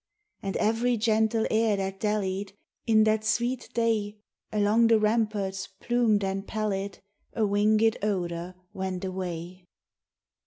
[0.41, 2.53] 1G5 And every gentle air that dallied,
[2.87, 4.17] In that sweet day,
[4.51, 9.67] Along the ramparts plumed and pallid, A winged odor went away.